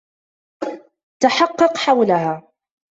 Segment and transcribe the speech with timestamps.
[1.23, 2.47] تحقق حولها.